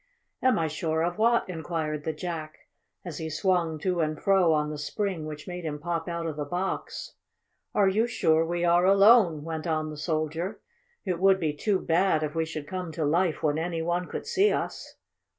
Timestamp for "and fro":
3.99-4.51